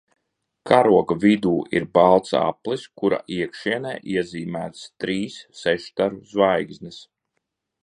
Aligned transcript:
Karoga 0.69 1.17
vidū 1.25 1.51
ir 1.79 1.85
balts 1.97 2.33
aplis, 2.39 2.87
kura 3.01 3.19
iekšienē 3.37 3.93
iezīmētas 4.15 4.89
trīs 5.05 5.39
sešstaru 5.63 6.21
zvaigznes. 6.35 6.99